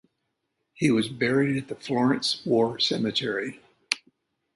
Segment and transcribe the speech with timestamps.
[0.73, 3.61] He was buried at the Florence War Cemetery.